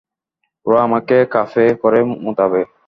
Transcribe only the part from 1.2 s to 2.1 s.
কাপে করে